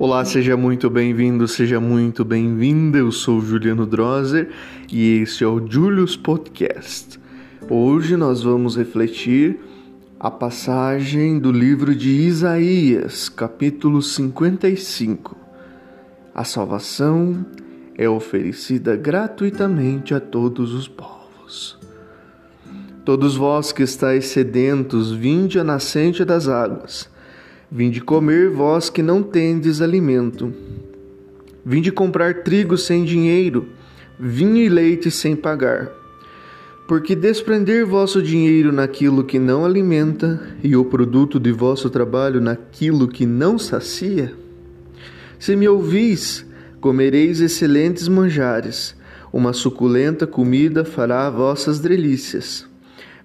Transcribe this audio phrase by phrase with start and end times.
[0.00, 2.98] Olá, seja muito bem-vindo, seja muito bem-vinda.
[2.98, 4.48] Eu sou Juliano Drozer
[4.92, 7.18] e esse é o Julius Podcast.
[7.68, 9.58] Hoje nós vamos refletir
[10.20, 15.36] a passagem do livro de Isaías, capítulo 55.
[16.32, 17.44] A salvação
[17.96, 21.76] é oferecida gratuitamente a todos os povos.
[23.04, 27.10] Todos vós que estáis sedentos, vinde à nascente das águas.
[27.70, 30.54] Vinde comer vós que não tendes alimento.
[31.62, 33.68] Vinde comprar trigo sem dinheiro,
[34.18, 35.90] vinho e leite sem pagar.
[36.86, 43.06] Porque desprender vosso dinheiro naquilo que não alimenta e o produto de vosso trabalho naquilo
[43.06, 44.32] que não sacia?
[45.38, 46.46] Se me ouvis,
[46.80, 48.96] comereis excelentes manjares,
[49.30, 52.66] uma suculenta comida fará vossas delícias.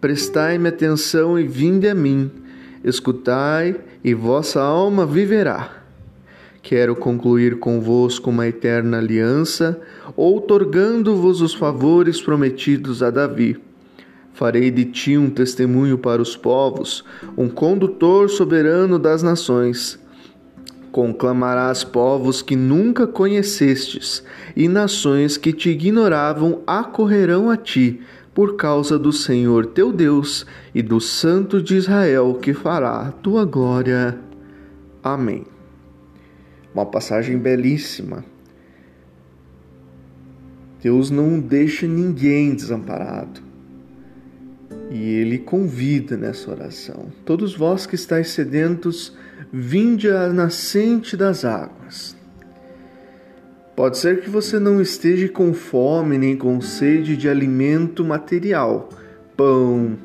[0.00, 2.32] Prestai-me atenção e vinde a mim
[2.84, 5.82] escutai, e vossa alma viverá.
[6.62, 9.80] Quero concluir convosco uma eterna aliança,
[10.16, 13.60] outorgando-vos os favores prometidos a Davi.
[14.32, 17.04] Farei de ti um testemunho para os povos,
[17.36, 19.98] um condutor soberano das nações.
[20.90, 24.24] Conclamarás povos que nunca conhecestes,
[24.56, 28.00] e nações que te ignoravam acorrerão a ti,
[28.34, 34.18] por causa do Senhor teu Deus e do Santo de Israel que fará tua glória.
[35.02, 35.46] Amém.
[36.74, 38.24] Uma passagem belíssima.
[40.82, 43.40] Deus não deixa ninguém desamparado.
[44.90, 49.16] E ele convida nessa oração: Todos vós que estáis sedentos,
[49.52, 52.13] vinde à nascente das águas.
[53.76, 58.88] Pode ser que você não esteja com fome nem com sede de alimento material,
[59.36, 59.98] pão,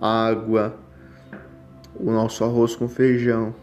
[0.00, 0.76] água,
[1.94, 3.54] o nosso arroz com feijão.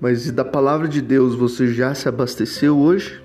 [0.00, 3.22] Mas da palavra de Deus você já se abasteceu hoje?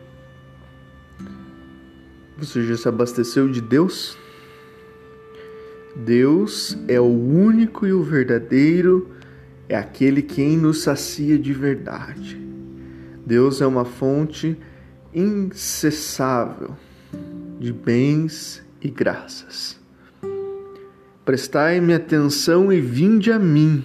[2.38, 4.16] Você já se abasteceu de Deus?
[5.96, 9.10] Deus é o único e o verdadeiro,
[9.68, 12.44] é aquele quem nos sacia de verdade.
[13.26, 14.58] Deus é uma fonte
[15.14, 16.76] incessável
[17.58, 19.80] de bens e graças.
[21.24, 23.82] Prestai-me atenção e vinde a mim.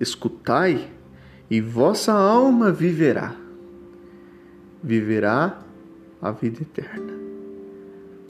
[0.00, 0.90] Escutai,
[1.48, 3.36] e vossa alma viverá.
[4.82, 5.60] Viverá
[6.20, 7.12] a vida eterna.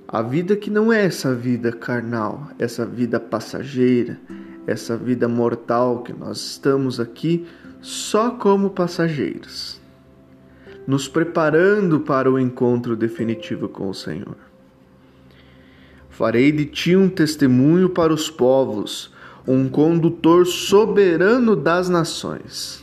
[0.06, 4.20] A vida que não é essa vida carnal, essa vida passageira,
[4.66, 7.46] essa vida mortal que nós estamos aqui
[7.80, 9.78] só como passageiros
[10.88, 14.38] nos preparando para o encontro definitivo com o Senhor.
[16.08, 19.12] Farei de ti um testemunho para os povos,
[19.46, 22.82] um condutor soberano das nações.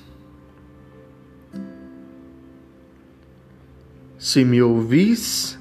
[4.19, 5.57] Se me ouvis,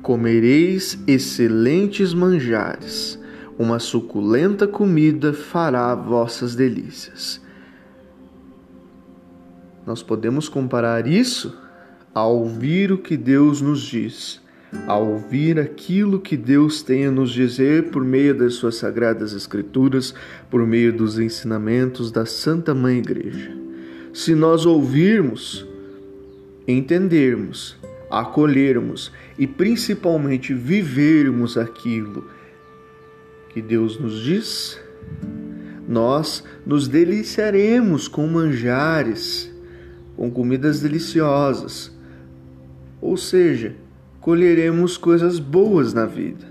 [0.00, 3.18] comereis excelentes manjares,
[3.58, 7.38] uma suculenta comida fará vossas delícias.
[9.84, 11.60] Nós podemos comparar isso
[12.14, 14.40] a ouvir o que Deus nos diz,
[14.86, 20.14] a ouvir aquilo que Deus tem a nos dizer por meio das suas sagradas escrituras,
[20.50, 23.56] por meio dos ensinamentos da Santa Mãe Igreja.
[24.12, 25.66] Se nós ouvirmos,
[26.66, 27.76] entendermos,
[28.10, 32.26] acolhermos e principalmente vivermos aquilo
[33.48, 34.78] que Deus nos diz,
[35.88, 39.50] nós nos deliciaremos com manjares,
[40.16, 41.90] com comidas deliciosas,
[43.02, 43.74] ou seja,
[44.20, 46.46] colheremos coisas boas na vida.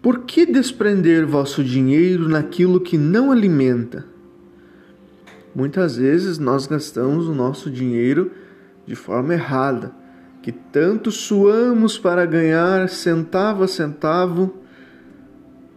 [0.00, 4.06] Por que desprender vosso dinheiro naquilo que não alimenta?
[5.54, 8.32] Muitas vezes nós gastamos o nosso dinheiro
[8.86, 9.92] de forma errada,
[10.42, 14.56] que tanto suamos para ganhar centavo a centavo,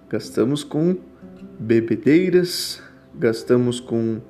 [0.10, 0.98] gastamos com
[1.60, 2.82] bebedeiras,
[3.18, 4.22] gastamos com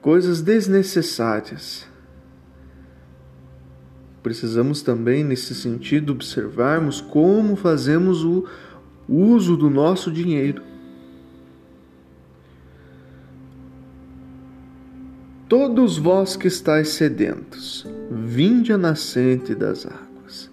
[0.00, 1.86] coisas desnecessárias.
[4.22, 8.46] Precisamos também, nesse sentido, observarmos como fazemos o
[9.08, 10.62] uso do nosso dinheiro.
[15.48, 20.50] Todos vós que estáis sedentos, vinde à nascente das águas.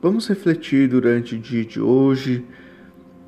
[0.00, 2.44] Vamos refletir durante o dia de hoje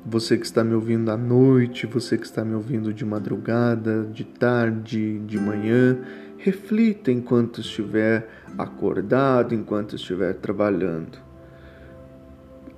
[0.05, 4.23] você que está me ouvindo à noite, você que está me ouvindo de madrugada, de
[4.23, 5.99] tarde, de manhã,
[6.37, 8.27] reflita enquanto estiver
[8.57, 11.19] acordado, enquanto estiver trabalhando.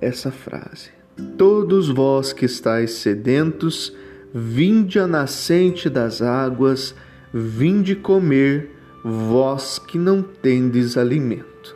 [0.00, 0.90] Essa frase:
[1.38, 3.96] Todos vós que estáis sedentos,
[4.32, 6.94] vinde à nascente das águas,
[7.32, 8.70] vinde comer,
[9.02, 11.74] vós que não tendes alimento.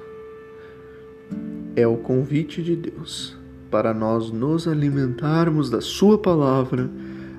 [1.75, 3.38] É o convite de Deus
[3.71, 6.91] para nós nos alimentarmos da Sua palavra,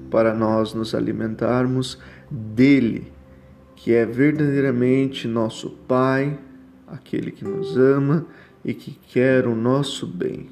[0.10, 1.98] para nós nos alimentarmos
[2.30, 3.12] dele,
[3.76, 6.38] que é verdadeiramente nosso Pai,
[6.88, 8.26] aquele que nos ama
[8.64, 10.48] e que quer o nosso bem.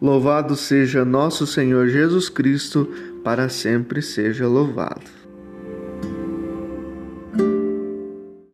[0.00, 2.88] Louvado seja nosso Senhor Jesus Cristo,
[3.22, 5.23] para sempre seja louvado.